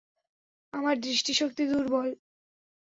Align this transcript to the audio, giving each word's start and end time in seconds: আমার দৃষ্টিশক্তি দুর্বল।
আমার 0.73 0.95
দৃষ্টিশক্তি 0.99 1.63
দুর্বল। 1.71 2.07